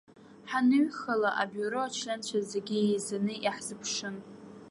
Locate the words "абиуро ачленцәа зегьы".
1.41-2.77